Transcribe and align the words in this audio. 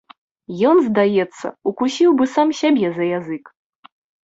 Ён, 0.69 0.79
здаецца, 0.87 1.45
укусіў 1.73 2.17
бы 2.23 2.29
сам 2.35 2.55
сябе 2.63 2.87
за 2.99 3.03
язык. 3.19 3.55